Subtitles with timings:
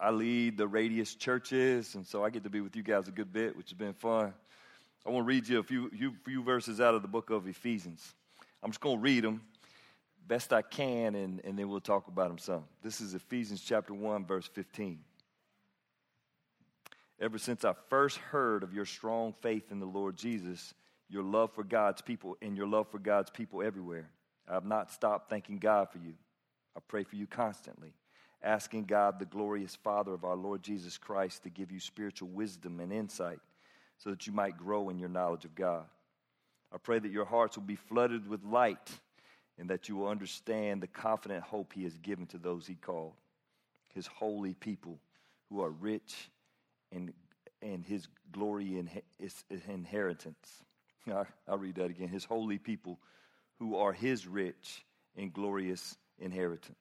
[0.00, 3.10] I lead the Radius churches, and so I get to be with you guys a
[3.10, 4.32] good bit, which has been fun.
[5.06, 7.46] I want to read you a few, few, few verses out of the book of
[7.46, 8.14] Ephesians.
[8.62, 9.42] I'm just going to read them
[10.30, 12.62] best I can, and, and then we'll talk about them some.
[12.84, 15.00] This is Ephesians chapter 1, verse 15.
[17.20, 20.72] Ever since I first heard of your strong faith in the Lord Jesus,
[21.08, 24.08] your love for God's people, and your love for God's people everywhere,
[24.48, 26.14] I have not stopped thanking God for you.
[26.76, 27.92] I pray for you constantly,
[28.42, 32.80] asking God, the glorious Father of our Lord Jesus Christ, to give you spiritual wisdom
[32.80, 33.40] and insight
[33.98, 35.84] so that you might grow in your knowledge of God.
[36.72, 38.90] I pray that your hearts will be flooded with light
[39.58, 43.12] and that you will understand the confident hope he has given to those he called,
[43.94, 44.98] his holy people
[45.50, 46.30] who are rich
[46.92, 47.12] in,
[47.60, 50.64] in his glory and his inheritance.
[51.48, 52.08] I'll read that again.
[52.08, 52.98] His holy people
[53.58, 54.84] who are his rich
[55.16, 56.78] and glorious inheritance.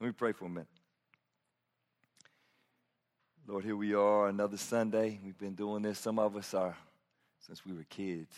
[0.00, 0.66] Let me pray for a minute.
[3.48, 5.18] Lord, here we are, another Sunday.
[5.24, 5.98] We've been doing this.
[5.98, 6.76] Some of us are
[7.46, 8.36] since we were kids.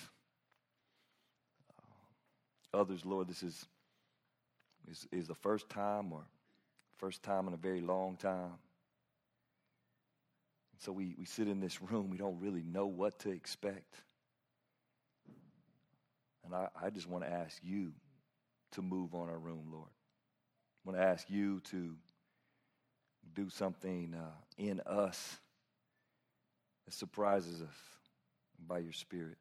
[1.77, 3.66] Uh, others, Lord, this is
[4.88, 6.22] is, is the first time or
[6.98, 8.53] first time in a very long time.
[10.78, 13.97] So we, we sit in this room, we don't really know what to expect.
[16.44, 17.91] And I, I just want to ask you
[18.75, 19.88] to move on our room, Lord.
[19.88, 21.97] I want to ask you to
[23.34, 25.39] do something uh, in us
[26.86, 27.77] that surprises us
[28.67, 29.39] by your Spirit.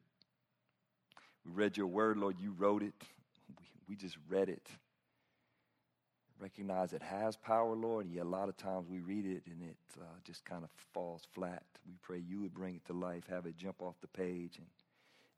[1.44, 2.36] We read your word, Lord.
[2.40, 2.94] You wrote it.
[3.58, 4.68] We, we just read it
[6.40, 8.06] recognize it has power, Lord.
[8.10, 11.22] Yet a lot of times we read it and it uh, just kind of falls
[11.32, 11.62] flat.
[11.86, 14.66] We pray you would bring it to life, have it jump off the page, and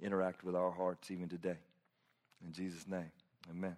[0.00, 1.58] interact with our hearts even today.
[2.44, 3.10] In Jesus' name,
[3.50, 3.76] amen.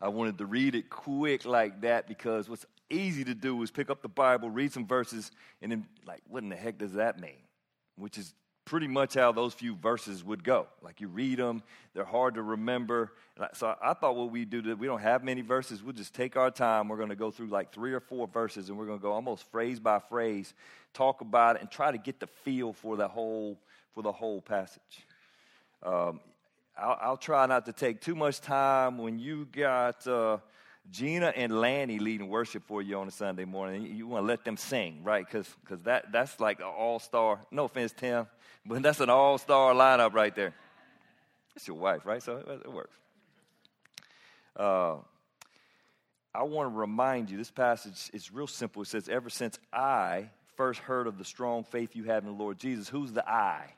[0.00, 3.90] I wanted to read it quick like that because what's easy to do is pick
[3.90, 5.30] up the Bible, read some verses,
[5.62, 7.38] and then, like, what in the heck does that mean?
[7.96, 8.34] Which is
[8.66, 10.66] pretty much how those few verses would go.
[10.82, 11.62] Like you read them,
[11.94, 13.12] they're hard to remember.
[13.54, 15.82] So I thought what we do, we don't have many verses.
[15.82, 16.88] We'll just take our time.
[16.88, 19.12] We're going to go through like three or four verses, and we're going to go
[19.12, 20.52] almost phrase by phrase,
[20.92, 23.56] talk about it, and try to get the feel for the whole
[23.94, 25.06] for the whole passage.
[25.82, 26.20] Um,
[26.78, 30.06] I'll, I'll, try not to take too much time when you got.
[30.06, 30.38] Uh,
[30.90, 33.86] Gina and Lanny leading worship for you on a Sunday morning.
[33.96, 35.26] You want to let them sing, right?
[35.26, 35.48] Because
[35.84, 37.40] that, that's like an all star.
[37.50, 38.26] No offense, Tim,
[38.64, 40.54] but that's an all star lineup right there.
[41.56, 42.22] It's your wife, right?
[42.22, 42.94] So it, it works.
[44.56, 44.96] Uh,
[46.34, 48.82] I want to remind you this passage is real simple.
[48.82, 52.36] It says, Ever since I first heard of the strong faith you have in the
[52.36, 53.72] Lord Jesus, who's the I?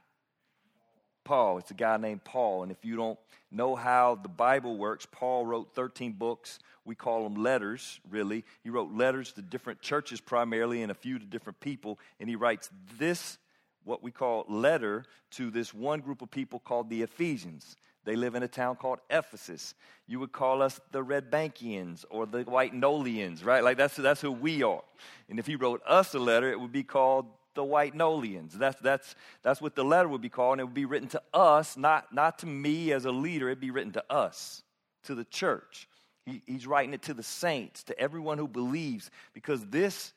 [1.29, 1.59] Paul.
[1.59, 2.63] It's a guy named Paul.
[2.63, 3.19] And if you don't
[3.51, 6.59] know how the Bible works, Paul wrote 13 books.
[6.87, 8.47] We call them letters, really.
[8.65, 11.99] He wrote letters to different churches primarily and a few to different people.
[12.19, 13.37] And he writes this,
[13.85, 17.77] what we call letter, to this one group of people called the Ephesians.
[18.07, 19.75] They live in a town called Ephesus.
[20.07, 23.63] You would call us the Red Bankians or the White Knollians, right?
[23.63, 24.83] Like that's, that's who we are.
[25.29, 27.27] And if he wrote us a letter, it would be called
[27.59, 28.57] the White Knollians.
[28.57, 31.23] That's, that's, that's what the letter would be called, and it would be written to
[31.35, 34.63] us, not, not to me as a leader, it'd be written to us,
[35.03, 35.89] to the church.
[36.25, 40.13] He, he's writing it to the saints, to everyone who believes, because this,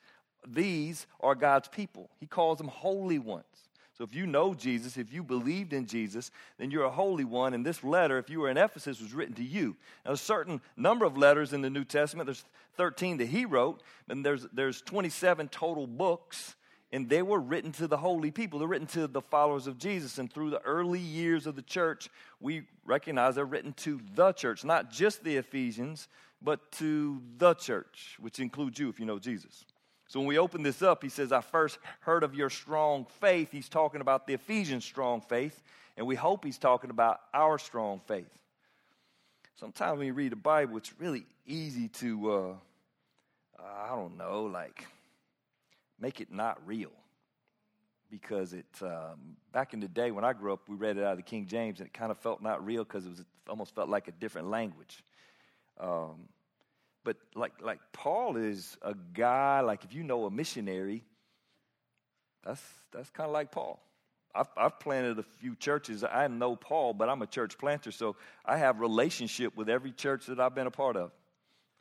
[0.47, 2.11] these are God's people.
[2.19, 3.45] He calls them holy ones.
[3.97, 6.29] So if you know Jesus, if you believed in Jesus,
[6.59, 7.55] then you're a holy one.
[7.55, 9.75] And this letter, if you were in Ephesus, was written to you.
[10.05, 12.27] Now, a certain number of letters in the New Testament.
[12.27, 12.45] There's
[12.77, 16.55] 13 that he wrote, and there's, there's 27 total books
[16.91, 18.59] and they were written to the holy people.
[18.59, 20.17] They're written to the followers of Jesus.
[20.17, 22.09] And through the early years of the church,
[22.39, 26.09] we recognize they're written to the church, not just the Ephesians,
[26.41, 29.65] but to the church, which includes you if you know Jesus.
[30.07, 33.49] So when we open this up, he says, I first heard of your strong faith.
[33.51, 35.63] He's talking about the Ephesians' strong faith,
[35.95, 38.27] and we hope he's talking about our strong faith.
[39.57, 42.53] Sometimes when you read the Bible, it's really easy to, uh,
[43.85, 44.85] I don't know, like
[46.01, 46.91] make it not real.
[48.09, 51.11] Because it, um, back in the day when I grew up, we read it out
[51.11, 53.27] of the King James, and it kind of felt not real because it was it
[53.47, 55.01] almost felt like a different language.
[55.79, 56.27] Um,
[57.05, 61.05] but like like Paul is a guy like if you know a missionary,
[62.43, 62.61] that's
[62.91, 63.81] that's kind of like Paul.
[64.33, 66.03] I've, I've planted a few churches.
[66.03, 68.15] I know Paul, but I'm a church planter, so
[68.45, 71.11] I have relationship with every church that I've been a part of.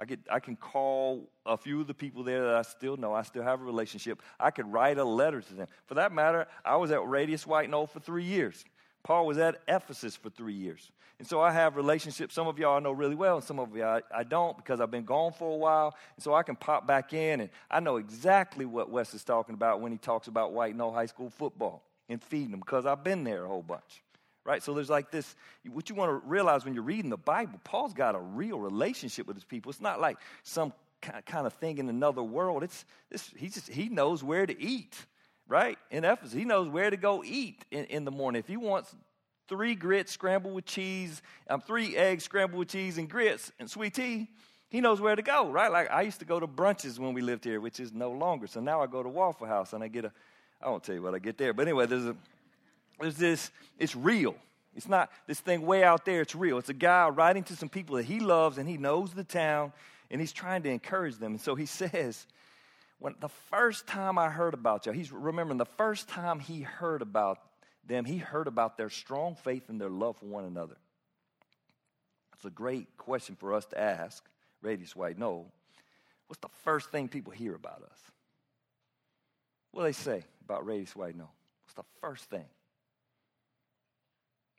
[0.01, 3.13] I, get, I can call a few of the people there that I still know.
[3.13, 4.23] I still have a relationship.
[4.39, 5.69] I could write a letter to them.
[5.87, 8.65] For that matter, I was at Radius White Knoll for three years.
[9.03, 10.91] Paul was at Ephesus for three years.
[11.19, 13.77] And so I have relationships, some of y'all I know really well, and some of
[13.77, 15.95] you I, I, don't because I've been gone for a while.
[16.17, 19.55] And so I can pop back in, and I know exactly what Wes is talking
[19.55, 23.05] about when he talks about White Knoll High School football and feeding them because I've
[23.05, 24.03] been there a whole bunch.
[24.45, 24.63] Right?
[24.63, 25.37] So there's like this,
[25.71, 29.27] what you want to realize when you're reading the Bible, Paul's got a real relationship
[29.27, 29.71] with his people.
[29.71, 32.63] It's not like some kind of thing in another world.
[32.63, 34.97] It's this, he just, he knows where to eat
[35.51, 35.77] right?
[35.91, 38.39] In Ephesus, he knows where to go eat in, in the morning.
[38.39, 38.95] If he wants
[39.49, 41.21] three grits scrambled with cheese,
[41.51, 44.29] um, three eggs scrambled with cheese and grits and sweet tea,
[44.69, 45.71] he knows where to go, right?
[45.71, 48.47] Like I used to go to brunches when we lived here, which is no longer.
[48.47, 50.13] So now I go to Waffle House and I get a,
[50.63, 52.17] I won't tell you what I get there, but anyway, there's a,
[53.01, 54.35] there's this, it's real.
[54.75, 56.59] It's not this thing way out there, it's real.
[56.59, 59.73] It's a guy writing to some people that he loves and he knows the town
[60.11, 61.33] and he's trying to encourage them.
[61.33, 62.27] And so he says,
[62.99, 67.03] when the first time I heard about y'all, he's remembering the first time he heard
[67.03, 67.39] about
[67.87, 70.77] them, he heard about their strong faith and their love for one another.
[72.35, 74.25] It's a great question for us to ask.
[74.63, 75.51] Radius White Knoll,
[76.27, 77.99] What's the first thing people hear about us?
[79.73, 81.33] What do they say about Radius White Knoll,
[81.65, 82.45] What's the first thing?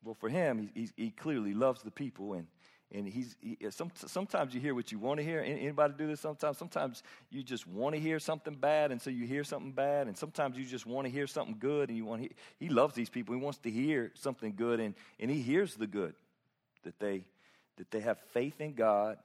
[0.04, 2.48] Well, for him, he, he, clearly loves the people and
[2.94, 6.20] and he's he, some, sometimes you hear what you want to hear anybody do this
[6.20, 6.58] sometimes?
[6.58, 10.18] Sometimes you just want to hear something bad and so you hear something bad and
[10.18, 12.94] sometimes you just want to hear something good and you want to hear, he loves
[12.94, 13.34] these people.
[13.34, 16.16] He wants to hear something good and, and he hears the good
[16.84, 17.24] that they
[17.78, 19.18] that they have faith in god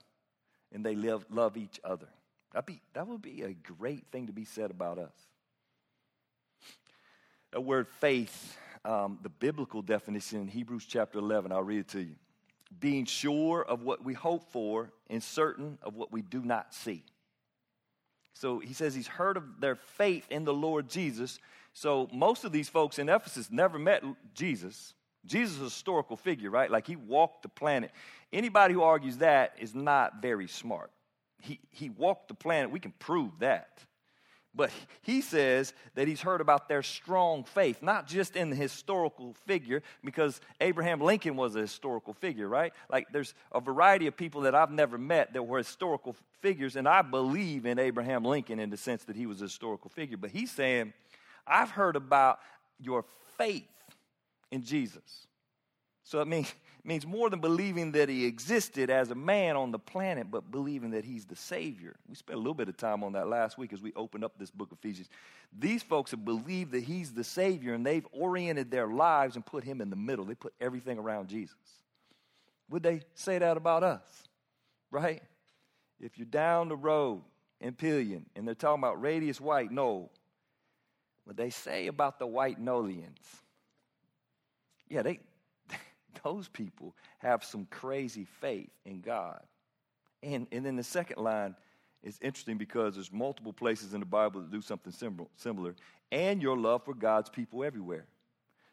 [0.72, 2.08] and they live, love each other.
[2.52, 5.14] That be that would be a great thing to be said about us.
[7.52, 12.00] That word faith um, the biblical definition in hebrews chapter 11 i'll read it to
[12.00, 12.14] you
[12.80, 17.04] being sure of what we hope for and certain of what we do not see.
[18.34, 21.38] So he says he's heard of their faith in the Lord Jesus.
[21.72, 24.02] So most of these folks in Ephesus never met
[24.34, 24.94] Jesus.
[25.24, 26.70] Jesus is a historical figure, right?
[26.70, 27.92] Like he walked the planet.
[28.32, 30.90] Anybody who argues that is not very smart.
[31.40, 32.70] He, he walked the planet.
[32.70, 33.84] We can prove that.
[34.56, 34.70] But
[35.02, 39.82] he says that he's heard about their strong faith, not just in the historical figure,
[40.02, 42.72] because Abraham Lincoln was a historical figure, right?
[42.90, 46.88] Like there's a variety of people that I've never met that were historical figures, and
[46.88, 50.16] I believe in Abraham Lincoln in the sense that he was a historical figure.
[50.16, 50.94] But he's saying,
[51.46, 52.38] I've heard about
[52.80, 53.04] your
[53.36, 53.68] faith
[54.50, 55.26] in Jesus.
[56.02, 56.54] So it means
[56.86, 60.90] means more than believing that he existed as a man on the planet, but believing
[60.90, 61.96] that he's the Savior.
[62.08, 64.38] We spent a little bit of time on that last week as we opened up
[64.38, 65.08] this book of Ephesians.
[65.58, 69.64] These folks have believed that he's the Savior, and they've oriented their lives and put
[69.64, 70.24] him in the middle.
[70.24, 71.56] They put everything around Jesus.
[72.70, 74.28] Would they say that about us?
[74.90, 75.22] Right?
[76.00, 77.22] If you're down the road
[77.60, 80.10] in Pelion and they're talking about Radius White Knoll,
[81.24, 83.18] what they say about the White Knollians?
[84.88, 85.18] Yeah, they,
[86.22, 89.40] those people have some crazy faith in God.
[90.22, 91.54] And, and then the second line
[92.02, 95.74] is interesting because there's multiple places in the Bible that do something similar, similar,
[96.12, 98.06] and your love for God's people everywhere.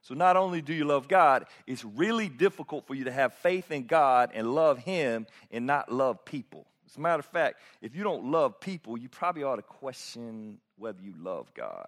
[0.01, 3.71] So not only do you love God, it's really difficult for you to have faith
[3.71, 6.67] in God and love Him and not love people.
[6.85, 10.59] As a matter of fact, if you don't love people, you probably ought to question
[10.77, 11.87] whether you love God.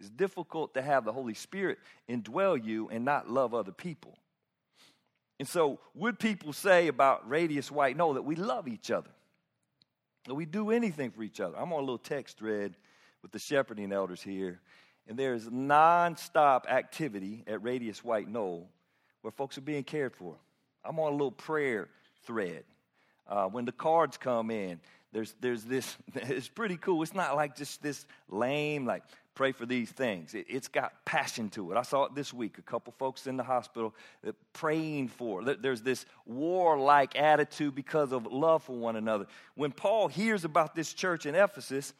[0.00, 4.18] It's difficult to have the Holy Spirit indwell you and not love other people.
[5.38, 9.10] And so, would people say about Radius White Knoll that we love each other?
[10.26, 11.56] That we do anything for each other?
[11.56, 12.74] I'm on a little text thread
[13.22, 14.60] with the shepherding elders here,
[15.06, 18.68] and there's nonstop activity at Radius White Knoll
[19.26, 20.36] where folks are being cared for.
[20.84, 21.88] I'm on a little prayer
[22.22, 22.62] thread.
[23.26, 24.78] Uh, when the cards come in,
[25.12, 27.02] there's, there's this, it's pretty cool.
[27.02, 29.02] It's not like just this lame, like,
[29.36, 30.34] pray for these things.
[30.34, 31.76] It, has got passion to it.
[31.76, 32.58] I saw it this week.
[32.58, 33.94] A couple folks in the hospital
[34.52, 35.44] praying for.
[35.44, 39.26] There's this warlike attitude because of love for one another.
[39.54, 41.92] When Paul hears about this church in Ephesus,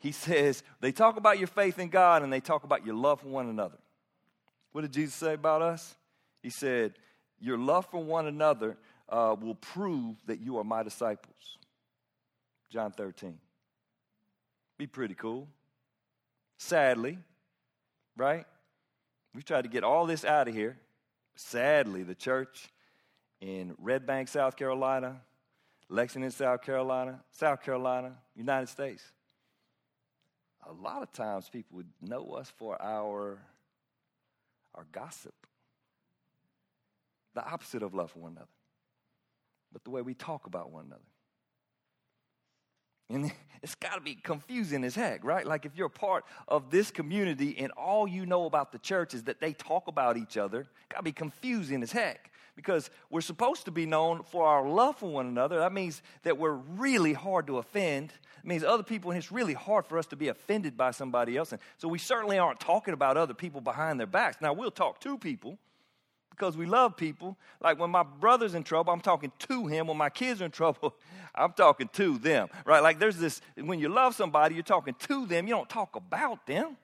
[0.00, 3.20] he says, they talk about your faith in God and they talk about your love
[3.20, 3.78] for one another.
[4.72, 5.94] What did Jesus say about us?
[6.42, 6.94] He said,
[7.40, 8.76] Your love for one another
[9.08, 11.58] uh, will prove that you are my disciples.
[12.68, 13.38] John 13.
[14.78, 15.48] Be pretty cool.
[16.60, 17.18] Sadly,
[18.18, 18.44] right?
[19.34, 20.76] We've tried to get all this out of here.
[21.34, 22.68] Sadly, the church
[23.40, 25.22] in Red Bank, South Carolina,
[25.88, 29.02] Lexington, South Carolina, South Carolina, United States.
[30.68, 33.38] A lot of times people would know us for our,
[34.74, 35.34] our gossip.
[37.34, 38.50] The opposite of love for one another.
[39.72, 41.00] But the way we talk about one another.
[43.10, 43.30] And,
[43.62, 45.46] It's got to be confusing as heck, right?
[45.46, 49.12] Like if you're a part of this community and all you know about the church
[49.12, 53.20] is that they talk about each other, got to be confusing as heck because we're
[53.20, 55.58] supposed to be known for our love for one another.
[55.58, 58.12] That means that we're really hard to offend.
[58.38, 61.36] It means other people, and it's really hard for us to be offended by somebody
[61.36, 61.52] else.
[61.52, 64.38] And so we certainly aren't talking about other people behind their backs.
[64.40, 65.58] Now, we'll talk to people
[66.40, 67.36] because we love people.
[67.60, 69.86] Like when my brother's in trouble, I'm talking to him.
[69.88, 70.94] When my kids are in trouble,
[71.34, 72.82] I'm talking to them, right?
[72.82, 76.46] Like there's this, when you love somebody, you're talking to them, you don't talk about
[76.46, 76.78] them.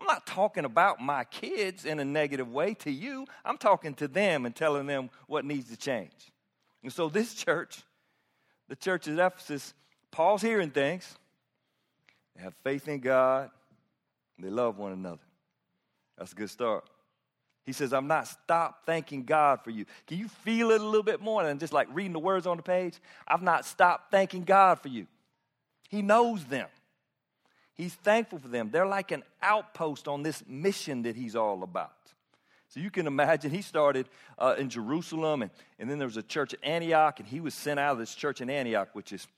[0.00, 3.26] I'm not talking about my kids in a negative way to you.
[3.44, 6.32] I'm talking to them and telling them what needs to change.
[6.82, 7.82] And so, this church,
[8.68, 9.74] the church at Ephesus,
[10.10, 11.16] Paul's hearing things.
[12.36, 13.50] They have faith in God,
[14.38, 15.22] they love one another.
[16.16, 16.84] That's a good start.
[17.68, 19.84] He says, I'm not stopped thanking God for you.
[20.06, 22.56] Can you feel it a little bit more than just like reading the words on
[22.56, 22.94] the page?
[23.26, 25.06] I've not stopped thanking God for you.
[25.90, 26.66] He knows them.
[27.74, 28.70] He's thankful for them.
[28.70, 31.92] They're like an outpost on this mission that he's all about.
[32.70, 34.08] So you can imagine he started
[34.38, 37.52] uh, in Jerusalem, and, and then there was a church at Antioch, and he was
[37.52, 39.28] sent out of this church in Antioch, which is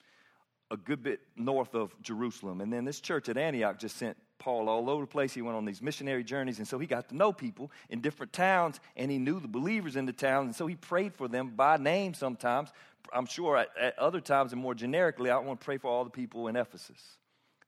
[0.70, 2.60] a good bit north of Jerusalem.
[2.60, 5.32] And then this church at Antioch just sent Paul all over the place.
[5.32, 8.32] He went on these missionary journeys, and so he got to know people in different
[8.32, 11.50] towns, and he knew the believers in the town, and so he prayed for them
[11.50, 12.70] by name sometimes.
[13.12, 16.02] I'm sure at, at other times and more generically, I want to pray for all
[16.02, 17.00] the people in Ephesus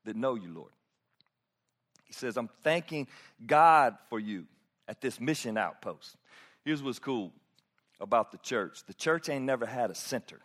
[0.05, 0.73] that know you, Lord.
[2.05, 3.07] He says, I'm thanking
[3.47, 4.47] God for you
[4.89, 6.17] at this mission outpost.
[6.65, 7.33] Here's what's cool
[8.01, 10.41] about the church the church ain't never had a center.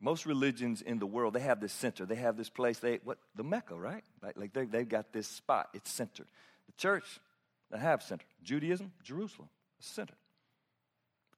[0.00, 2.06] Most religions in the world, they have this center.
[2.06, 4.02] They have this place, they what the Mecca, right?
[4.22, 6.24] Like, like they, they've got this spot, it's center.
[6.66, 7.20] The church,
[7.70, 8.24] they have center.
[8.42, 10.14] Judaism, Jerusalem, center.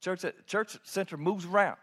[0.00, 1.76] Church, church center moves around.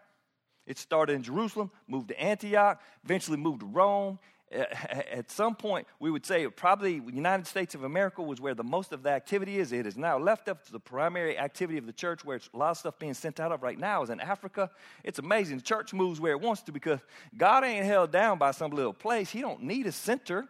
[0.66, 4.18] It started in Jerusalem, moved to Antioch, eventually moved to Rome,
[5.12, 8.64] at some point, we would say probably the United States of America was where the
[8.64, 9.72] most of the activity is.
[9.72, 12.70] It is now left up to the primary activity of the church, where a lot
[12.70, 14.70] of stuff being sent out of right now is in Africa.
[15.04, 15.58] It's amazing.
[15.58, 16.98] The church moves where it wants to because
[17.36, 19.30] God ain't held down by some little place.
[19.30, 20.46] He don't need a center.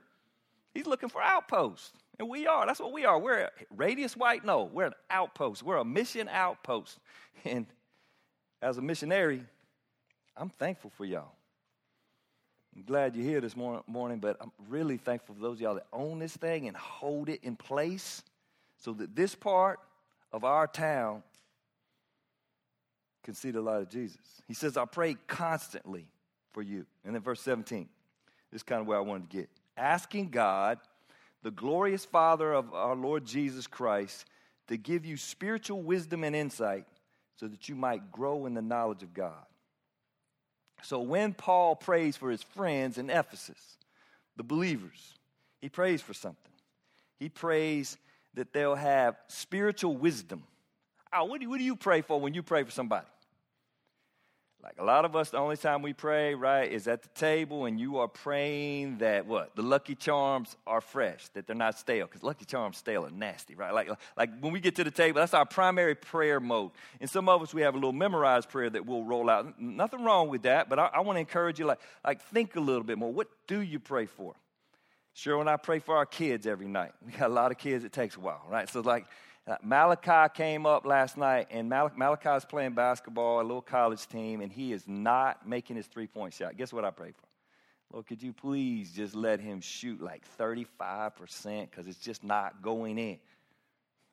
[0.73, 1.92] He's looking for outposts.
[2.19, 2.66] And we are.
[2.66, 3.19] That's what we are.
[3.19, 4.45] We're a Radius White.
[4.45, 5.62] No, we're an outpost.
[5.62, 6.99] We're a mission outpost.
[7.42, 7.64] And
[8.61, 9.42] as a missionary,
[10.37, 11.33] I'm thankful for y'all.
[12.77, 15.87] I'm glad you're here this morning, but I'm really thankful for those of y'all that
[15.93, 18.23] own this thing and hold it in place
[18.79, 19.81] so that this part
[20.33, 21.23] of our town
[23.23, 24.21] can see the light of Jesus.
[24.47, 26.07] He says, I pray constantly
[26.53, 26.87] for you.
[27.05, 27.89] And then verse 17,
[28.50, 29.50] this is kind of where I wanted to get.
[29.77, 30.79] Asking God,
[31.43, 34.27] the glorious Father of our Lord Jesus Christ,
[34.69, 36.87] to give you spiritual wisdom and insight
[37.37, 39.45] so that you might grow in the knowledge of God.
[40.83, 43.77] So when Paul prays for his friends in Ephesus,
[44.37, 45.15] the believers,
[45.61, 46.53] he prays for something.
[47.19, 47.99] He prays
[48.35, 50.43] that they'll have spiritual wisdom.
[51.13, 53.07] Oh, what, do, what do you pray for when you pray for somebody?
[54.62, 57.64] Like a lot of us, the only time we pray, right, is at the table
[57.64, 59.57] and you are praying that what?
[59.57, 63.55] The Lucky Charms are fresh, that they're not stale, because Lucky Charms stale and nasty,
[63.55, 63.73] right?
[63.73, 63.88] Like,
[64.19, 66.73] like when we get to the table, that's our primary prayer mode.
[67.00, 69.59] And some of us, we have a little memorized prayer that we'll roll out.
[69.59, 72.61] Nothing wrong with that, but I, I want to encourage you, like, like, think a
[72.61, 73.12] little bit more.
[73.12, 74.35] What do you pray for?
[75.14, 77.83] Sure, when I pray for our kids every night, we got a lot of kids,
[77.85, 78.69] it takes a while, right?
[78.69, 79.07] So, like,
[79.50, 84.40] uh, Malachi came up last night, and Mal- Malachi's playing basketball, a little college team,
[84.40, 86.57] and he is not making his three point shot.
[86.57, 87.26] Guess what I pray for?
[87.92, 92.99] Lord, could you please just let him shoot like 35% because it's just not going
[92.99, 93.19] in?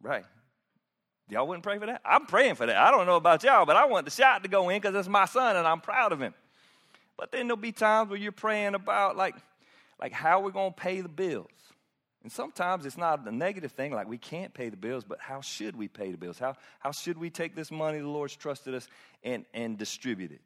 [0.01, 0.25] Right.
[1.29, 2.01] Y'all wouldn't pray for that?
[2.03, 2.77] I'm praying for that.
[2.77, 5.07] I don't know about y'all, but I want the shot to go in because it's
[5.07, 6.33] my son and I'm proud of him.
[7.17, 9.35] But then there'll be times where you're praying about like,
[10.01, 11.47] like how we're going to pay the bills.
[12.23, 15.41] And sometimes it's not a negative thing, like we can't pay the bills, but how
[15.41, 16.39] should we pay the bills?
[16.39, 18.87] How, how should we take this money the Lord's trusted us
[19.23, 20.41] and, and distribute it?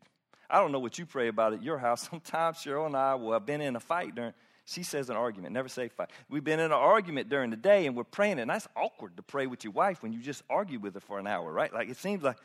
[0.49, 2.07] I don't know what you pray about at your house.
[2.11, 4.33] Sometimes Cheryl and I will have been in a fight during,
[4.65, 6.09] she says an argument, never say fight.
[6.29, 9.23] We've been in an argument during the day and we're praying, and that's awkward to
[9.23, 11.73] pray with your wife when you just argue with her for an hour, right?
[11.73, 12.37] Like it seems like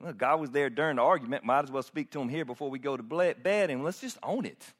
[0.00, 1.44] well, God was there during the argument.
[1.44, 4.18] Might as well speak to him here before we go to bed, and let's just
[4.22, 4.72] own it.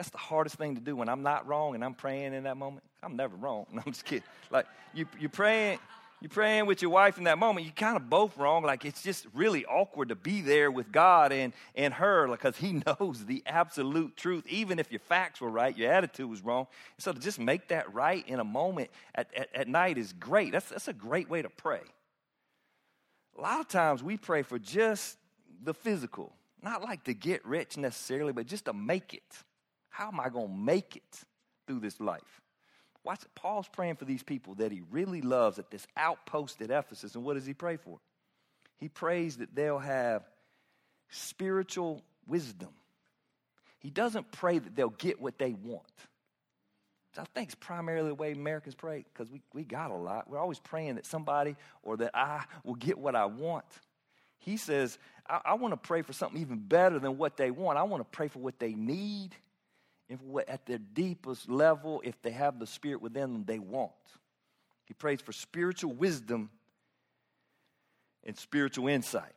[0.00, 2.56] That's the hardest thing to do when I'm not wrong and I'm praying in that
[2.56, 2.84] moment.
[3.02, 3.66] I'm never wrong.
[3.74, 4.24] No, I'm just kidding.
[4.50, 4.64] Like
[4.94, 5.78] you, you're praying,
[6.22, 7.66] you're praying with your wife in that moment.
[7.66, 8.62] You're kind of both wrong.
[8.62, 12.72] Like it's just really awkward to be there with God and and her because He
[12.86, 14.46] knows the absolute truth.
[14.46, 16.66] Even if your facts were right, your attitude was wrong.
[16.96, 20.52] So to just make that right in a moment at, at, at night is great.
[20.52, 21.82] That's that's a great way to pray.
[23.36, 25.18] A lot of times we pray for just
[25.62, 29.44] the physical, not like to get rich necessarily, but just to make it
[29.90, 31.20] How am I going to make it
[31.66, 32.40] through this life?
[33.04, 37.14] Watch, Paul's praying for these people that he really loves at this outpost at Ephesus.
[37.14, 37.98] And what does he pray for?
[38.78, 40.22] He prays that they'll have
[41.10, 42.70] spiritual wisdom.
[43.78, 45.86] He doesn't pray that they'll get what they want.
[47.18, 50.30] I think it's primarily the way Americans pray because we, we got a lot.
[50.30, 53.64] We're always praying that somebody or that I will get what I want.
[54.38, 54.96] He says,
[55.28, 57.78] I, I want to pray for something even better than what they want.
[57.78, 59.34] I want to pray for what they need
[60.18, 63.92] what, at their deepest level, if they have the Spirit within them, they want.
[64.86, 66.50] He prays for spiritual wisdom
[68.24, 69.32] and spiritual insight.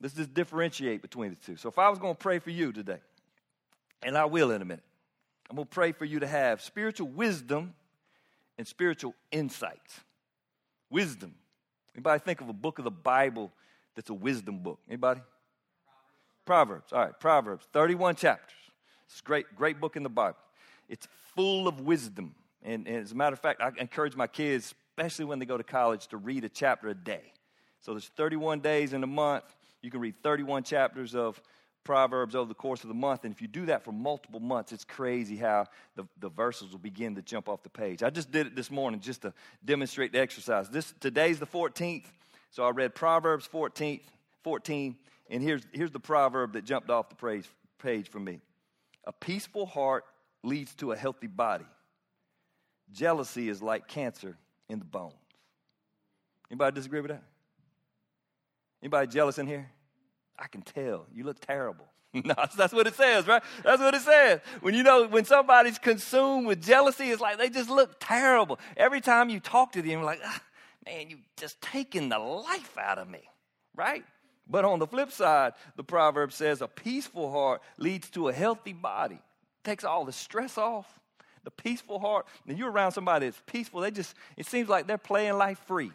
[0.00, 1.56] Let's just differentiate between the two.
[1.56, 3.00] So if I was going to pray for you today,
[4.02, 4.84] and I will in a minute,
[5.50, 7.74] I'm going to pray for you to have spiritual wisdom
[8.56, 9.80] and spiritual insight.
[10.90, 11.34] Wisdom.
[11.94, 13.52] Anybody think of a book of the Bible
[13.94, 14.78] that's a wisdom book?
[14.88, 15.20] Anybody?
[16.44, 16.92] Proverbs.
[16.92, 17.66] All right, Proverbs.
[17.72, 18.57] 31 chapters.
[19.10, 20.36] It's great, great book in the Bible.
[20.88, 22.34] It's full of wisdom.
[22.62, 25.56] And, and as a matter of fact, I encourage my kids, especially when they go
[25.56, 27.32] to college, to read a chapter a day.
[27.80, 29.44] So there's 31 days in a month.
[29.82, 31.40] You can read 31 chapters of
[31.84, 33.24] Proverbs over the course of the month.
[33.24, 36.78] And if you do that for multiple months, it's crazy how the, the verses will
[36.78, 38.02] begin to jump off the page.
[38.02, 39.32] I just did it this morning just to
[39.64, 40.68] demonstrate the exercise.
[40.68, 42.04] This today's the 14th,
[42.50, 44.00] so I read Proverbs 14,
[44.42, 44.96] 14
[45.30, 47.46] and here's, here's the proverb that jumped off the page,
[47.78, 48.40] page for me.
[49.08, 50.04] A peaceful heart
[50.44, 51.64] leads to a healthy body.
[52.92, 54.36] Jealousy is like cancer
[54.68, 55.14] in the bones.
[56.50, 57.22] Anybody disagree with that?
[58.82, 59.70] Anybody jealous in here?
[60.38, 61.06] I can tell.
[61.12, 61.86] You look terrible.
[62.12, 63.42] no, that's what it says, right?
[63.64, 64.40] That's what it says.
[64.60, 68.58] When you know, when somebody's consumed with jealousy, it's like they just look terrible.
[68.76, 70.42] Every time you talk to them, you're like, ah,
[70.84, 73.22] man, you just taking the life out of me,
[73.74, 74.04] right?
[74.48, 78.72] But on the flip side, the proverb says a peaceful heart leads to a healthy
[78.72, 79.18] body.
[79.64, 80.86] Takes all the stress off.
[81.44, 82.26] The peaceful heart.
[82.44, 85.92] When you're around somebody that's peaceful, they just, it seems like they're playing life free.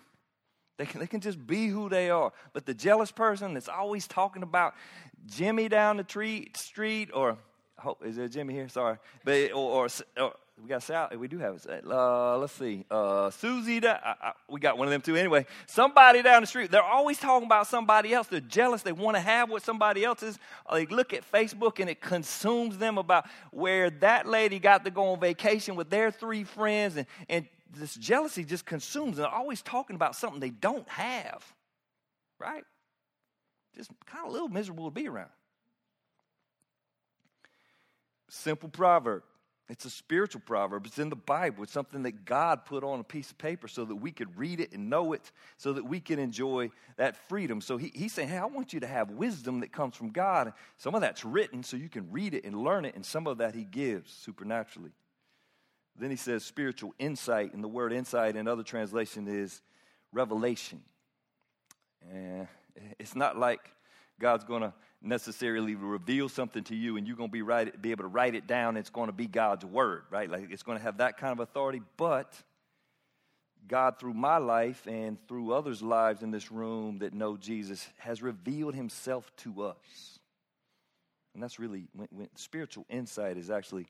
[0.78, 2.32] They can, they can just be who they are.
[2.54, 4.74] But the jealous person that's always talking about
[5.26, 7.38] Jimmy down the tree, street, or
[7.86, 8.70] oh, is there Jimmy here?
[8.70, 10.34] Sorry, but or, or, or
[10.64, 11.10] we got Sal.
[11.18, 11.66] We do have.
[11.86, 13.82] Uh, let's see, uh, Susie.
[13.82, 15.18] Da, I, I, we got one of them too.
[15.18, 16.72] Anyway, somebody down the street.
[16.72, 18.28] They're always talking about somebody else.
[18.28, 18.82] They're jealous.
[18.82, 20.40] They want to have what somebody else is.
[20.72, 25.12] They look at Facebook and it consumes them about where that lady got to go
[25.12, 27.46] on vacation with their three friends, and and
[27.76, 29.24] this jealousy just consumes them.
[29.24, 31.44] They're always talking about something they don't have,
[32.40, 32.64] right?
[33.76, 35.30] Just kind of a little miserable to be around.
[38.30, 39.24] Simple proverb.
[39.70, 40.86] It's a spiritual proverb.
[40.86, 41.64] It's in the Bible.
[41.64, 44.60] It's something that God put on a piece of paper so that we could read
[44.60, 47.62] it and know it, so that we can enjoy that freedom.
[47.62, 50.52] So he, he's saying, Hey, I want you to have wisdom that comes from God.
[50.76, 53.38] Some of that's written so you can read it and learn it, and some of
[53.38, 54.92] that he gives supernaturally.
[55.98, 59.62] Then he says spiritual insight, and the word insight in other translation is
[60.12, 60.82] revelation.
[62.12, 62.48] And
[63.00, 63.72] it's not like
[64.20, 67.92] God's going to necessarily reveal something to you and you're going to be, write, be
[67.92, 68.78] able to write it down.
[68.78, 70.30] It's going to be God's word, right?
[70.30, 71.82] Like it's going to have that kind of authority.
[71.98, 72.34] But
[73.68, 78.22] God, through my life and through others' lives in this room that know Jesus, has
[78.22, 80.20] revealed himself to us.
[81.34, 83.88] And that's really when, when spiritual insight is actually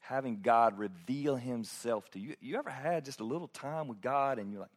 [0.00, 2.34] having God reveal himself to you.
[2.40, 4.70] You ever had just a little time with God and you're like,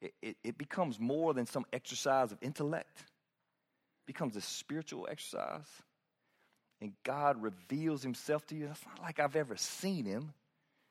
[0.00, 3.04] it, it, it becomes more than some exercise of intellect
[4.06, 5.66] becomes a spiritual exercise.
[6.80, 8.68] And God reveals himself to you.
[8.70, 10.32] It's not like I've ever seen him.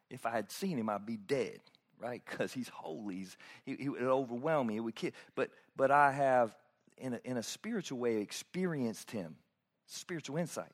[0.09, 1.59] If I had seen him, I'd be dead,
[1.99, 2.21] right?
[2.25, 3.15] Because he's holy.
[3.17, 4.77] He's, he, he would overwhelm me.
[4.77, 5.11] It would kill.
[5.35, 6.55] But, but I have,
[6.97, 9.35] in a, in a spiritual way, experienced him.
[9.87, 10.71] Spiritual insight.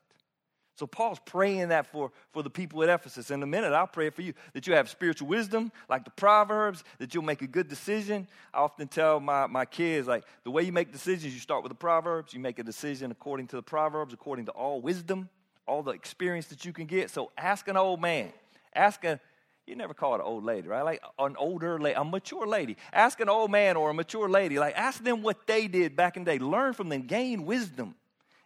[0.76, 3.30] So Paul's praying that for, for the people at Ephesus.
[3.30, 6.84] In a minute, I'll pray for you that you have spiritual wisdom, like the Proverbs,
[6.98, 8.28] that you'll make a good decision.
[8.54, 11.72] I often tell my, my kids, like, the way you make decisions, you start with
[11.72, 12.34] the Proverbs.
[12.34, 15.30] You make a decision according to the Proverbs, according to all wisdom,
[15.68, 17.10] all the experience that you can get.
[17.10, 18.32] So ask an old man.
[18.74, 19.20] Ask a,
[19.68, 20.84] you never call it an old lady, right?
[20.84, 22.78] Like an older lady, a mature lady.
[22.94, 24.58] Ask an old man or a mature lady.
[24.58, 26.40] Like, ask them what they did back in the day.
[26.40, 27.96] Learn from them, gain wisdom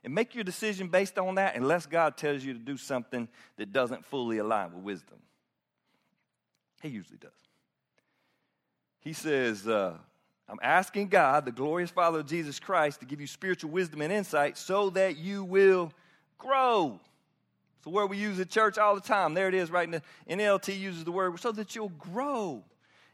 [0.06, 3.74] and make your decision based on that unless God tells you to do something that
[3.74, 5.18] doesn't fully align with wisdom.
[6.84, 7.32] He usually does.
[9.00, 9.96] He says, uh,
[10.48, 14.14] I'm asking God, the glorious Father of Jesus Christ, to give you spiritual wisdom and
[14.14, 15.92] insight so that you will
[16.38, 17.00] grow.
[17.82, 19.34] The word we use at church all the time.
[19.34, 22.64] There it is, right in the NLT uses the word so that you'll grow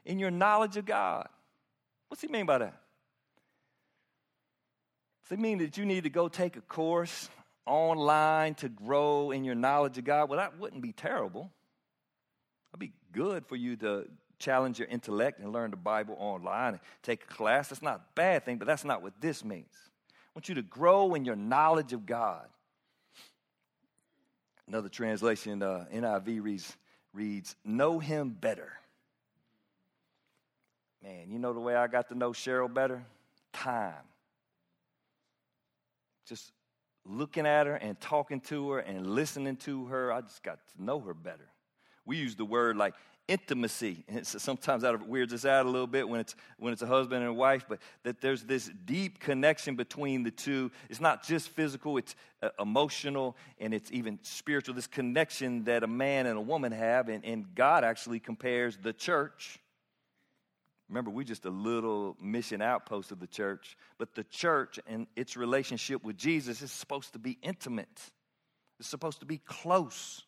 [0.06, 1.30] in your knowledge of God.
[2.10, 2.81] What's he mean by that?
[5.24, 7.30] Does it mean that you need to go take a course
[7.66, 11.52] online to grow in your knowledge of God, well, that wouldn't be terrible.
[12.72, 14.06] It'd be good for you to
[14.40, 17.70] challenge your intellect and learn the Bible online and take a class.
[17.70, 19.74] That's not a bad thing, but that's not what this means.
[20.10, 22.48] I want you to grow in your knowledge of God.
[24.68, 26.78] Another translation, uh, NIV reads,
[27.14, 28.72] reads, Know Him better.
[31.04, 33.04] Man, you know the way I got to know Cheryl better?
[33.52, 33.94] Time.
[36.32, 36.54] Just
[37.06, 40.82] looking at her and talking to her and listening to her, I just got to
[40.82, 41.50] know her better.
[42.06, 42.94] We use the word like
[43.28, 44.06] intimacy.
[44.08, 47.22] And sometimes that weirds us out a little bit when it's, when it's a husband
[47.22, 50.72] and a wife, but that there's this deep connection between the two.
[50.89, 54.74] It's not just physical, it's uh, emotional, and it's even spiritual.
[54.74, 58.94] This connection that a man and a woman have, and, and God actually compares the
[58.94, 59.60] church.
[60.91, 65.38] Remember, we're just a little mission outpost of the church, but the church and its
[65.38, 68.12] relationship with Jesus is supposed to be intimate.
[68.77, 70.21] It's supposed to be close.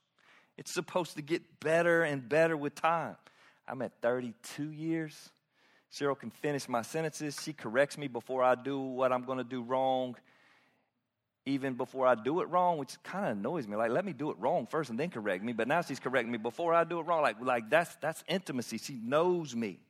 [0.57, 3.17] It's supposed to get better and better with time.
[3.67, 5.31] I'm at 32 years.
[5.91, 7.37] Cheryl can finish my sentences.
[7.43, 10.15] She corrects me before I do what I'm going to do wrong,
[11.45, 13.75] even before I do it wrong, which kind of annoys me.
[13.75, 15.51] Like, let me do it wrong first and then correct me.
[15.51, 17.21] But now she's correcting me before I do it wrong.
[17.21, 18.77] Like, like that's, that's intimacy.
[18.77, 19.81] She knows me.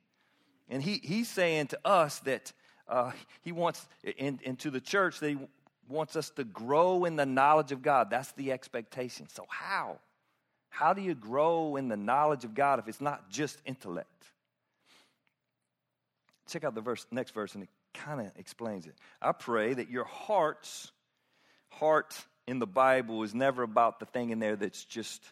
[0.70, 2.52] And he, he's saying to us that
[2.88, 3.86] uh, he wants,
[4.18, 5.38] in, into the church, that he
[5.88, 8.10] wants us to grow in the knowledge of God.
[8.10, 9.28] That's the expectation.
[9.30, 10.00] So, how?
[10.70, 14.08] How do you grow in the knowledge of God if it's not just intellect?
[16.50, 18.96] Check out the verse, next verse, and it kind of explains it.
[19.22, 20.92] I pray that your heart's
[21.70, 22.16] heart
[22.48, 25.24] in the Bible is never about the thing in there that's just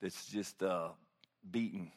[0.00, 0.88] that's just uh,
[1.50, 1.92] beating.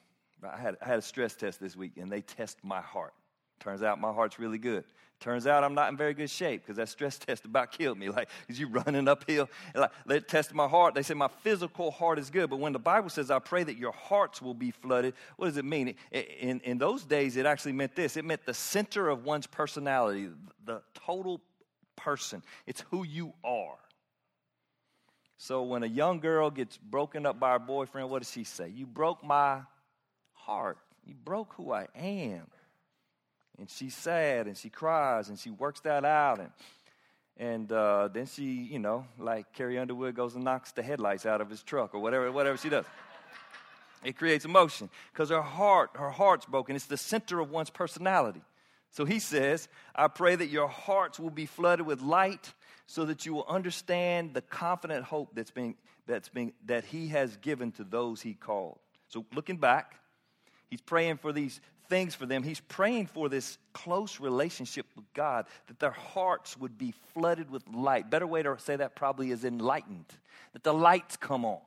[0.45, 3.13] I had, I had a stress test this week, and they test my heart.
[3.59, 4.83] Turns out my heart's really good.
[5.19, 8.09] Turns out I'm not in very good shape because that stress test about killed me.
[8.09, 9.49] Like, is you running uphill?
[9.73, 10.95] And like, they tested my heart.
[10.95, 12.49] They said my physical heart is good.
[12.49, 15.55] But when the Bible says, I pray that your hearts will be flooded, what does
[15.55, 15.95] it mean?
[16.11, 20.29] In, in those days, it actually meant this it meant the center of one's personality,
[20.65, 21.39] the total
[21.95, 22.43] person.
[22.67, 23.77] It's who you are.
[25.37, 28.69] So when a young girl gets broken up by her boyfriend, what does she say?
[28.69, 29.61] You broke my
[30.45, 30.77] heart.
[31.05, 32.47] You broke who I am.
[33.59, 36.49] And she's sad and she cries and she works that out and
[37.37, 41.41] and uh, then she you know like carrie underwood goes and knocks the headlights out
[41.41, 42.85] of his truck or whatever whatever she does.
[44.03, 46.75] It creates emotion because her heart her heart's broken.
[46.75, 48.41] It's the center of one's personality.
[48.89, 52.53] So he says i pray that your hearts will be flooded with light
[52.87, 55.75] so that you will understand the confident hope that's being
[56.07, 58.79] that's being that he has given to those he called.
[59.09, 59.99] So looking back
[60.73, 62.41] he's praying for these things for them.
[62.41, 67.61] He's praying for this close relationship with God, that their hearts would be flooded with
[67.71, 68.09] light.
[68.09, 70.07] Better way to say that probably is enlightened,
[70.53, 71.59] that the lights come on.
[71.59, 71.61] I'll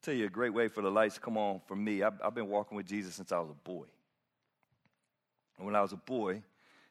[0.00, 2.04] tell you a great way for the lights to come on for me.
[2.04, 3.86] I've, I've been walking with Jesus since I was a boy.
[5.56, 6.44] And when I was a boy,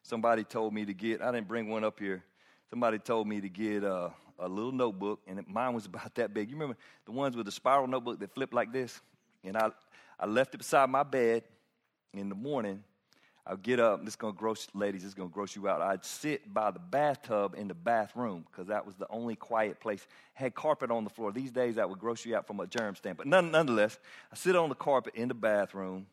[0.03, 2.21] somebody told me to get, I didn't bring one up here,
[2.69, 6.49] somebody told me to get a, a little notebook, and mine was about that big.
[6.49, 8.99] You remember the ones with the spiral notebook that flip like this?
[9.45, 9.71] And I,
[10.19, 11.43] I left it beside my bed
[12.13, 12.83] in the morning.
[13.47, 15.79] I'd get up, this is gonna gross, ladies, this is gonna gross you out.
[15.79, 20.07] I'd sit by the bathtub in the bathroom because that was the only quiet place.
[20.33, 21.31] Had carpet on the floor.
[21.31, 23.17] These days that would gross you out from a germ stand.
[23.17, 23.99] But none, nonetheless,
[24.31, 26.07] I sit on the carpet in the bathroom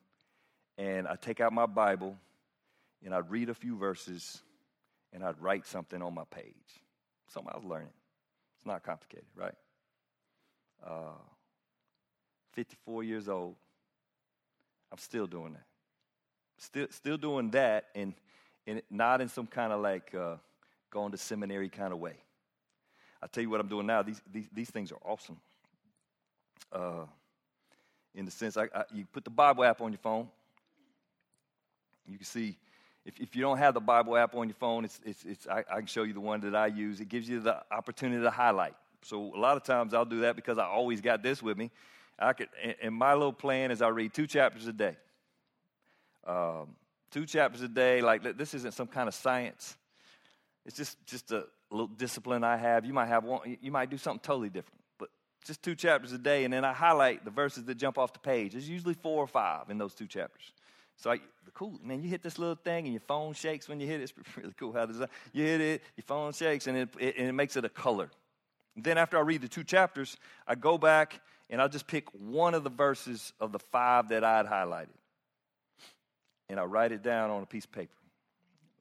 [0.77, 2.19] and I take out my Bible
[3.03, 4.43] and I'd read a few verses
[5.13, 6.55] and I'd write something on my page.
[7.29, 7.89] Something I was learning.
[8.59, 9.55] It's not complicated, right?
[10.87, 11.13] Uh,
[12.53, 13.55] 54 years old.
[14.91, 15.65] I'm still doing that.
[16.59, 18.15] Still, still doing that, and,
[18.91, 20.37] not in some kind of like uh,
[20.91, 22.15] going to seminary kind of way.
[23.21, 24.03] I'll tell you what I'm doing now.
[24.03, 25.39] These, these, these things are awesome.
[26.73, 27.07] Uh,
[28.15, 30.29] in the sense, I, I, you put the Bible app on your phone.
[32.07, 32.57] You can see,
[33.05, 35.65] if, if you don't have the Bible app on your phone, it's, it's, it's, I,
[35.71, 37.01] I can show you the one that I use.
[37.01, 38.75] It gives you the opportunity to highlight.
[39.03, 41.71] So a lot of times I'll do that because I always got this with me.
[42.23, 42.49] I could,
[42.83, 44.97] and my little plan is I read two chapters a day.
[46.27, 46.77] Um,
[47.11, 48.01] two chapters a day.
[48.01, 49.77] Like this isn't some kind of science.
[50.65, 52.85] It's just just a little discipline I have.
[52.85, 53.57] You might have one.
[53.61, 55.11] You might do something totally different, but
[55.45, 58.21] just two chapters a day, and then I highlight the verses that jump off the
[58.21, 58.53] page.
[58.53, 60.53] There's usually four or five in those two chapters.
[60.97, 61.19] So I,
[61.55, 62.03] cool, man.
[62.03, 64.05] You hit this little thing, and your phone shakes when you hit it.
[64.05, 65.11] It's really cool how does that?
[65.33, 68.11] You hit it, your phone shakes, and it, it, and it makes it a color.
[68.77, 71.21] And then after I read the two chapters, I go back
[71.53, 74.89] and I'll just pick one of the verses of the five that I'd highlighted.
[76.49, 77.93] And I write it down on a piece of paper.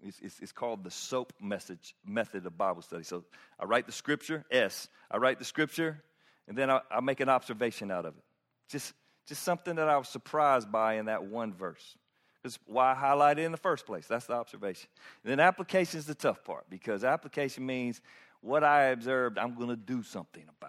[0.02, 3.04] It's, it's, it's, called the SOAP message method of Bible study.
[3.04, 3.26] So
[3.60, 4.88] I write the scripture, S.
[5.12, 6.02] I write the scripture,
[6.48, 8.24] and then I, I make an observation out of it.
[8.70, 8.94] Just,
[9.28, 11.98] just something that I was surprised by in that one verse.
[12.42, 14.08] That's why I highlight it in the first place.
[14.08, 14.90] That's the observation.
[15.24, 18.02] And then application is the tough part because application means
[18.40, 20.61] what I observed, I'm going to do something about.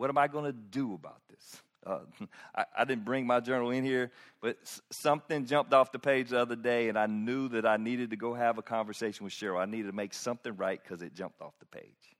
[0.00, 1.62] What am I going to do about this?
[1.86, 1.98] Uh,
[2.56, 4.10] I, I, didn't bring my journal in here,
[4.40, 4.56] but
[4.88, 8.16] something jumped off the page the other day, and I knew that I needed to
[8.16, 9.60] go have a conversation with Cheryl.
[9.60, 12.16] I needed to make something right because it jumped off the page.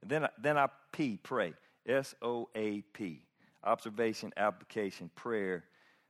[0.00, 1.54] And then, I, then I P, pray.
[1.86, 3.24] S O A P.
[3.62, 5.62] Observation, application, prayer.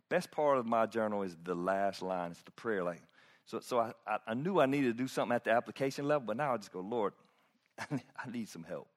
[0.08, 2.30] Best part of my journal is the last line.
[2.30, 2.82] It's the prayer.
[2.82, 3.02] Like,
[3.44, 6.38] so, so I, I knew I needed to do something at the application level, but
[6.38, 7.12] now I just go, Lord,
[7.78, 8.88] I need some help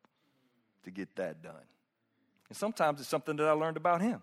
[0.85, 1.55] to get that done.
[2.49, 4.21] And sometimes it's something that I learned about Him.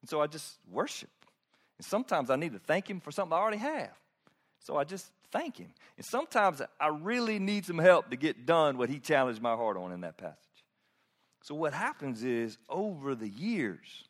[0.00, 1.10] And so I just worship.
[1.78, 3.90] And sometimes I need to thank Him for something I already have.
[4.60, 5.72] So I just thank Him.
[5.96, 9.76] And sometimes I really need some help to get done what He challenged my heart
[9.76, 10.38] on in that passage.
[11.42, 14.04] So what happens is over the years,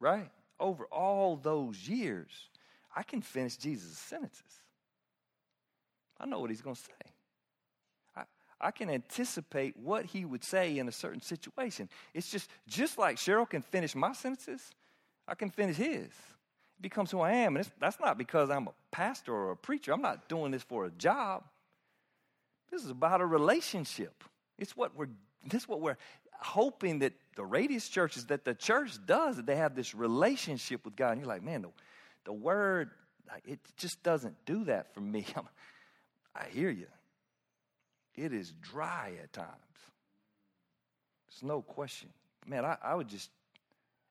[0.00, 0.30] right?
[0.58, 2.30] Over all those years,
[2.94, 4.42] I can finish Jesus' sentences.
[6.18, 7.07] I know what He's going to say.
[8.60, 11.88] I can anticipate what he would say in a certain situation.
[12.14, 14.70] It's just just like Cheryl can finish my sentences,
[15.26, 16.06] I can finish his.
[16.06, 19.92] It becomes who I am, and that's not because I'm a pastor or a preacher.
[19.92, 21.44] I'm not doing this for a job.
[22.70, 24.24] This is about a relationship.
[24.58, 25.08] It's what we're.
[25.46, 25.96] This is what we're
[26.40, 29.36] hoping that the Radius churches that the church does.
[29.36, 31.12] That they have this relationship with God.
[31.12, 31.70] And you're like, man, the,
[32.24, 32.90] the word
[33.44, 35.26] it just doesn't do that for me.
[36.34, 36.86] I hear you.
[38.18, 39.48] It is dry at times.
[41.28, 42.08] There's no question.
[42.46, 43.30] Man, I, I would just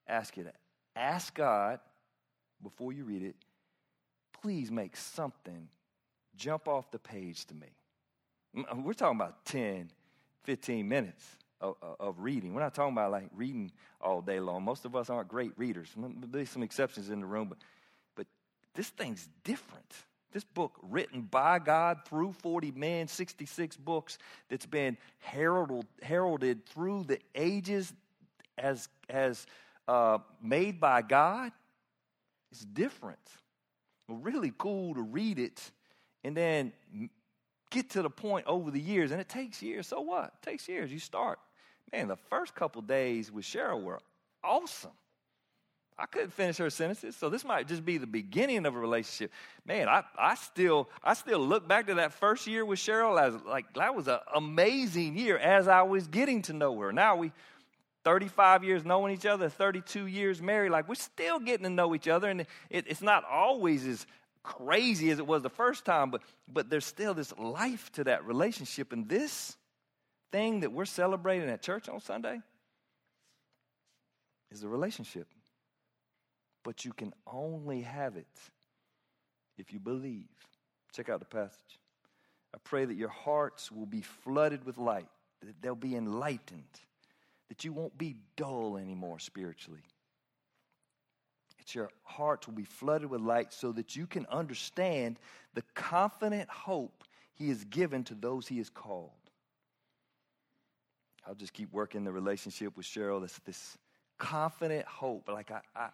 [0.08, 0.54] ask you to
[0.96, 1.80] ask God
[2.64, 3.36] before you read it,
[4.42, 5.68] please make something
[6.36, 7.68] jump off the page to me.
[8.58, 9.92] Uh, we're talking about 10,
[10.44, 11.26] 15 minutes
[11.60, 12.54] of, of, reading.
[12.54, 14.64] We're not talking about like reading all day long.
[14.64, 15.90] Most of us aren't great readers.
[16.32, 17.58] There's some exceptions in the room, but,
[18.16, 18.28] but
[18.74, 19.94] this thing's different.
[20.38, 24.20] This book, written by God through 40 men, 66 books,
[24.50, 27.92] that's been heralded, heralded through the ages
[28.56, 29.48] as, as
[29.88, 31.52] uh, made by God,
[32.52, 33.18] it's different.
[34.08, 35.72] Really cool to read it
[36.24, 36.72] and then
[37.72, 39.88] get to the point over the years, and it takes years.
[39.88, 40.34] So what?
[40.44, 40.92] It takes years.
[40.92, 41.40] You start.
[41.92, 44.02] Man, the first couple days with Cheryl were
[44.44, 44.92] awesome.
[46.00, 49.32] I couldn't finish her sentences, so this might just be the beginning of a relationship.
[49.66, 53.34] Man, I, I still I still look back to that first year with Cheryl as
[53.44, 56.92] like that was an amazing year as I was getting to know her.
[56.94, 57.32] Now we
[58.04, 62.08] 35 years knowing each other, 32 years married, like we're still getting to know each
[62.08, 64.06] other, and it, it's not always as
[64.44, 68.24] crazy as it was the first time, but but there's still this life to that
[68.24, 69.58] relationship, and this
[70.32, 72.40] thing that we're celebrating at church on Sunday
[74.52, 75.28] is a relationship
[76.68, 78.28] but you can only have it
[79.58, 80.28] if you believe.
[80.92, 81.80] Check out the passage.
[82.54, 85.08] I pray that your hearts will be flooded with light,
[85.42, 86.68] that they'll be enlightened,
[87.48, 89.86] that you won't be dull anymore spiritually.
[91.58, 95.20] That your hearts will be flooded with light so that you can understand
[95.54, 99.12] the confident hope He has given to those He has called.
[101.26, 103.22] I'll just keep working the relationship with Cheryl.
[103.22, 103.78] This, this
[104.18, 105.30] confident hope.
[105.30, 105.90] Like I, I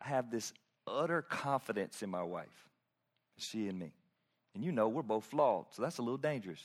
[0.00, 0.52] I have this
[0.86, 2.68] utter confidence in my wife,
[3.36, 3.92] she and me.
[4.54, 6.62] And you know, we're both flawed, so that's a little dangerous.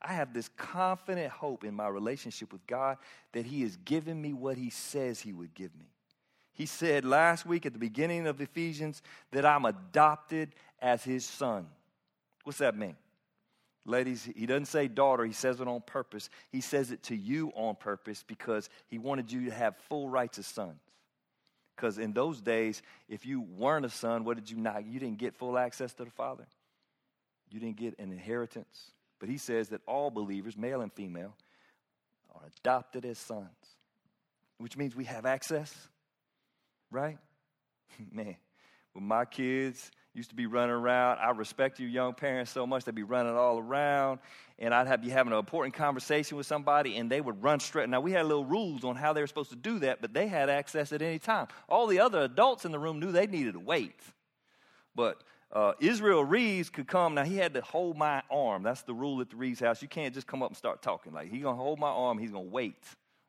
[0.00, 2.98] I have this confident hope in my relationship with God
[3.32, 5.86] that He has given me what He says He would give me.
[6.52, 9.02] He said last week at the beginning of Ephesians
[9.32, 10.50] that I'm adopted
[10.80, 11.66] as His son.
[12.44, 12.96] What's that mean?
[13.88, 16.28] Ladies, he doesn't say daughter, he says it on purpose.
[16.52, 20.38] He says it to you on purpose because he wanted you to have full rights
[20.38, 20.78] as sons.
[21.78, 24.84] Because in those days, if you weren't a son, what did you not?
[24.84, 26.44] You didn't get full access to the Father.
[27.50, 28.90] You didn't get an inheritance.
[29.20, 31.36] But he says that all believers, male and female,
[32.34, 33.46] are adopted as sons,
[34.58, 35.72] which means we have access,
[36.90, 37.18] right?
[38.12, 38.36] Man,
[38.92, 41.18] with my kids, used to be running around.
[41.20, 42.84] I respect you young parents so much.
[42.84, 44.18] They'd be running all around,
[44.58, 47.88] and I'd have you having an important conversation with somebody, and they would run straight.
[47.88, 50.26] Now, we had little rules on how they were supposed to do that, but they
[50.26, 51.46] had access at any time.
[51.68, 54.00] All the other adults in the room knew they needed to wait.
[54.94, 57.14] But uh, Israel Reeves could come.
[57.14, 58.64] Now, he had to hold my arm.
[58.64, 59.80] That's the rule at the Reeves house.
[59.80, 61.12] You can't just come up and start talking.
[61.12, 62.18] Like, he's going to hold my arm.
[62.18, 62.82] He's going to wait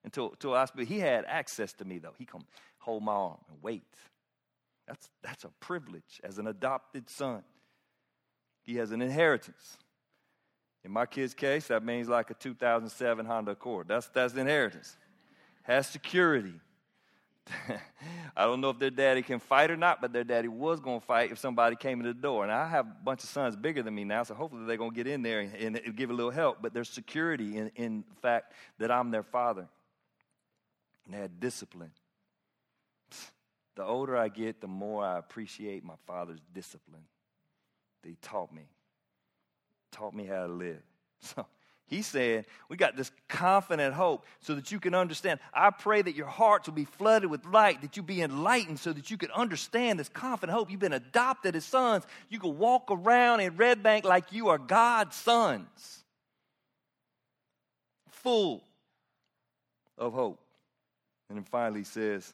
[0.03, 0.89] until, until I speak.
[0.89, 2.15] He had access to me, though.
[2.17, 2.45] He come
[2.79, 3.83] hold my arm and wait.
[4.89, 7.43] That's, that's a privilege as an adopted son.
[8.63, 9.77] he has an inheritance.
[10.83, 13.87] In my kid's case, that means like a 2007 Honda Accord.
[13.87, 14.97] That's, that's inheritance.
[15.61, 16.55] Has security.
[18.35, 21.01] I don't know if their daddy can fight or not, but their daddy was going
[21.01, 22.41] to fight if somebody came in the door.
[22.41, 24.91] And I have a bunch of sons bigger than me now, so hopefully they're going
[24.91, 26.63] to get in there and, and give a little help.
[26.63, 29.67] But there's security in, in the fact that I'm their father.
[31.05, 31.91] And they had discipline.
[33.79, 37.05] The older I get, the more I appreciate my father's discipline.
[38.01, 38.63] That he taught me,
[39.93, 40.81] taught me how to live.
[41.21, 41.45] So
[41.85, 45.39] he said, We got this confident hope so that you can understand.
[45.53, 48.91] I pray that your hearts will be flooded with light, that you be enlightened so
[48.91, 50.69] that you can understand this confident hope.
[50.69, 52.03] You've been adopted as sons.
[52.27, 56.03] You can walk around in Red Bank like you are God's sons,
[58.09, 58.61] full
[59.97, 60.41] of hope.
[61.29, 62.33] And then finally, he says,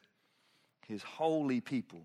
[0.88, 2.02] His holy people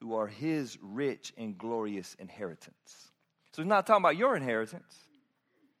[0.00, 3.12] who are His rich and glorious inheritance.
[3.52, 4.96] So he's not talking about your inheritance.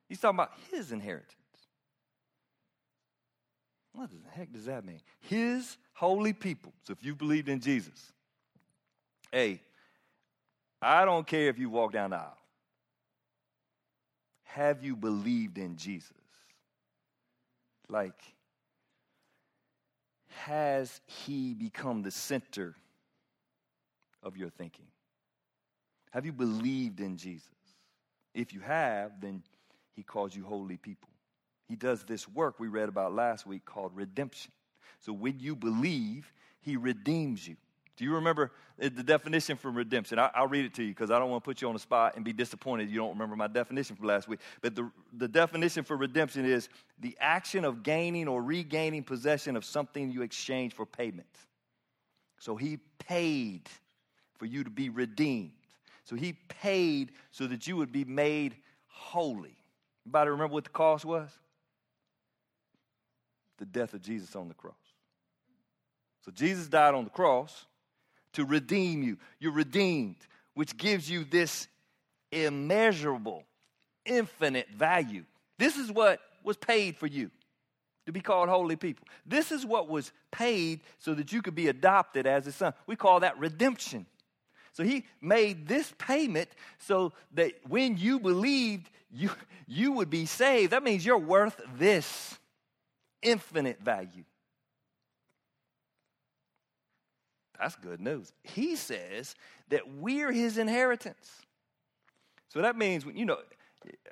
[0.08, 1.34] He's talking about his inheritance.
[3.92, 5.00] What the heck does that mean?
[5.20, 6.72] His holy people.
[6.84, 8.12] So if you believed in Jesus,
[9.32, 9.60] hey,
[10.80, 12.38] I don't care if you walk down the aisle.
[14.44, 16.12] Have you believed in Jesus?
[17.88, 18.20] Like,
[20.34, 22.74] has he become the center
[24.22, 24.86] of your thinking?
[26.10, 27.48] Have you believed in Jesus?
[28.34, 29.42] If you have, then
[29.94, 31.08] he calls you holy people.
[31.68, 34.52] He does this work we read about last week called redemption.
[35.00, 37.56] So when you believe, he redeems you.
[37.96, 40.18] Do you remember eh, the definition for redemption?
[40.18, 41.80] I, will read it to you because I don't want to put you on the
[41.80, 44.40] spot and be disappointed you don't remember my definition from last week.
[44.60, 49.64] But the, the definition for redemption is the action of gaining or regaining possession of
[49.64, 51.28] something you exchange for payment.
[52.38, 53.68] So he paid
[54.38, 55.52] for you to be redeemed.
[56.02, 58.56] So he paid so that you would be made
[58.88, 59.56] holy.
[60.04, 61.30] Anybody remember what the cost was?
[63.58, 64.74] The death of Jesus on the cross.
[66.24, 67.66] So Jesus died on the cross
[68.34, 69.18] to redeem you.
[69.40, 70.16] You're redeemed,
[70.54, 71.68] which gives you this
[72.30, 73.44] immeasurable,
[74.04, 75.24] infinite value.
[75.58, 77.30] This is what was paid for you
[78.06, 79.06] to be called holy people.
[79.24, 82.74] This is what was paid so that you could be adopted as a son.
[82.86, 84.06] We call that redemption.
[84.72, 89.30] So he made this payment so that when you believed, you,
[89.66, 90.72] you would be saved.
[90.72, 92.38] That means you're worth this
[93.22, 94.24] infinite value.
[97.64, 98.30] That's good news.
[98.42, 99.34] He says
[99.70, 101.32] that we're his inheritance.
[102.50, 103.38] So that means, when you know,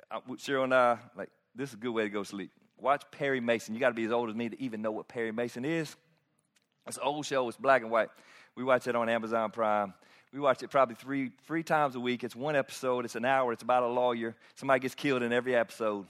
[0.09, 2.49] uh, Cheryl and I, like, this is a good way to go to sleep.
[2.79, 3.75] Watch Perry Mason.
[3.75, 5.95] You got to be as old as me to even know what Perry Mason is.
[6.87, 8.09] It's an old show, it's black and white.
[8.55, 9.93] We watch it on Amazon Prime.
[10.33, 12.23] We watch it probably three, three times a week.
[12.23, 14.35] It's one episode, it's an hour, it's about a lawyer.
[14.55, 16.07] Somebody gets killed in every episode.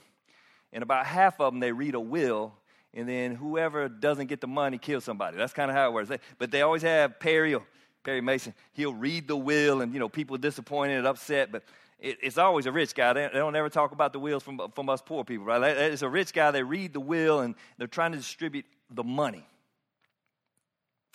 [0.72, 2.54] And about half of them, they read a will,
[2.94, 5.36] and then whoever doesn't get the money kills somebody.
[5.36, 6.10] That's kind of how it works.
[6.38, 7.56] But they always have Perry,
[8.04, 8.54] Perry Mason.
[8.72, 11.64] He'll read the will, and, you know, people are disappointed and upset, but
[11.98, 13.12] it, it's always a rich guy.
[13.12, 15.62] They, they, don't ever talk about the wills from, from us poor people, right?
[15.62, 16.52] It's a rich guy.
[16.52, 19.44] They read the will, and they're trying to distribute the money.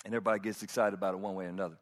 [0.04, 1.78] And everybody gets excited about it one way or another.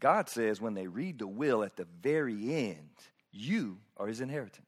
[0.00, 2.90] God says when they read the will at the very end,
[3.32, 4.66] you are his inheritance.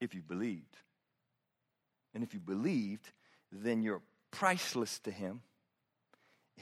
[0.00, 0.76] If you believed.
[2.14, 3.10] And if you believed,
[3.52, 5.42] then you're priceless to him.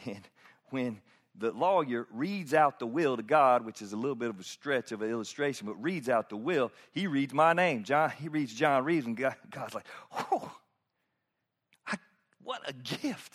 [0.05, 0.29] And
[0.71, 1.01] when
[1.37, 4.45] the lawyer reads out the will to God, which is a little bit of a
[4.45, 7.85] stretch of an illustration, but reads out the will, he reads my name.
[7.85, 9.87] John, he reads John Reeves, and God, God's like,
[10.33, 10.51] oh,
[11.87, 11.97] I,
[12.43, 13.33] what a gift.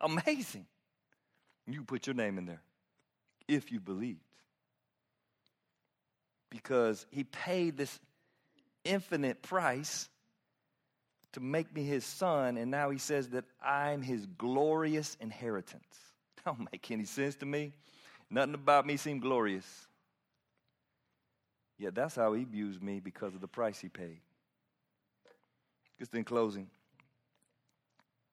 [0.00, 0.66] Amazing.
[1.66, 2.62] You put your name in there
[3.48, 4.20] if you believed.
[6.50, 7.98] Because he paid this
[8.84, 10.08] infinite price
[11.36, 15.96] to make me his son, and now he says that I'm his glorious inheritance.
[16.44, 17.72] Don't make any sense to me.
[18.28, 19.86] Nothing about me seemed glorious.
[21.78, 24.20] Yet that's how he views me because of the price he paid.
[25.98, 26.68] Just in closing,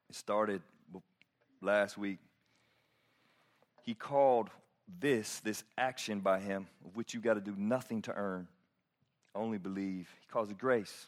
[0.10, 0.62] it started
[1.62, 2.20] last week
[3.84, 4.50] he called
[5.00, 8.48] this, this action by him, of which you got to do nothing to earn,
[9.36, 10.10] only believe.
[10.22, 11.08] He calls it grace.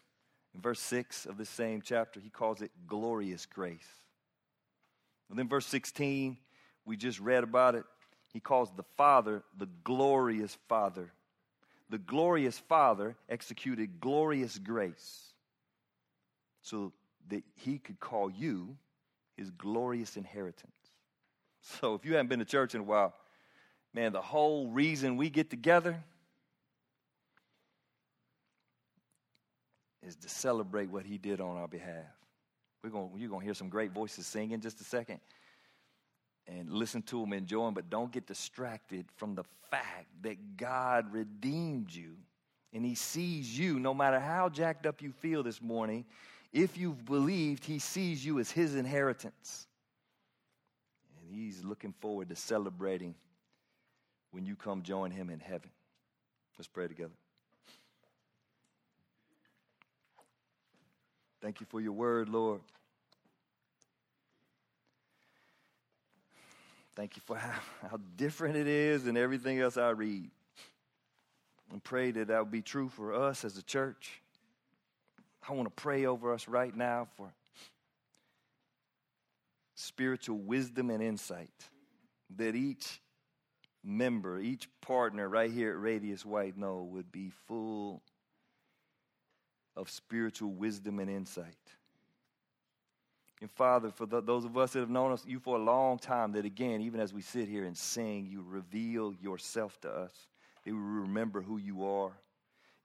[0.56, 3.88] In verse 6 of this same chapter, he calls it glorious grace.
[5.30, 6.38] And then verse 16,
[6.86, 7.84] we just read about it.
[8.32, 11.12] He calls the Father the glorious Father.
[11.90, 15.34] The glorious Father executed glorious grace
[16.62, 16.94] so
[17.28, 18.78] that he could call you
[19.36, 20.76] his glorious inheritance.
[21.62, 23.14] So if you haven't been to church in a while,
[23.94, 26.04] man, the whole reason we get together
[30.06, 32.06] is to celebrate what he did on our behalf.
[32.84, 35.20] We're going, you're going to hear some great voices sing in just a second
[36.48, 41.12] and listen to them, enjoy them, but don't get distracted from the fact that God
[41.12, 42.16] redeemed you
[42.74, 46.06] and he sees you, no matter how jacked up you feel this morning,
[46.52, 49.68] if you've believed, he sees you as his inheritance.
[51.18, 53.16] And he's looking forward to celebrating
[54.32, 55.72] when you come join him in heaven.
[56.58, 57.14] Let's pray together.
[61.46, 62.62] Thank you for your word, Lord.
[66.96, 70.32] Thank you for how, how different it is than everything else I read.
[71.72, 74.24] And pray that that would be true for us as a church.
[75.48, 77.32] I want to pray over us right now for
[79.76, 81.54] spiritual wisdom and insight
[82.38, 83.00] that each
[83.84, 88.02] member, each partner right here at Radius White Knoll would be full
[89.76, 91.56] of spiritual wisdom and insight.
[93.42, 96.00] And Father, for the, those of us that have known us, you for a long
[96.00, 100.12] time, that again, even as we sit here and sing, you reveal yourself to us,
[100.64, 102.12] that we remember who you are.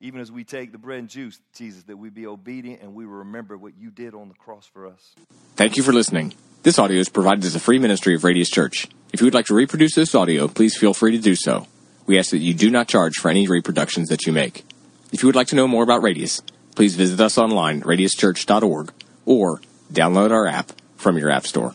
[0.00, 3.04] Even as we take the bread and juice, Jesus, that we be obedient and we
[3.04, 5.14] remember what you did on the cross for us.
[5.56, 6.34] Thank you for listening.
[6.62, 8.88] This audio is provided as a free ministry of Radius Church.
[9.12, 11.66] If you would like to reproduce this audio, please feel free to do so.
[12.06, 14.64] We ask that you do not charge for any reproductions that you make.
[15.12, 16.42] If you would like to know more about Radius,
[16.74, 18.92] please visit us online radiuschurch.org
[19.26, 19.60] or
[19.92, 21.74] download our app from your app store.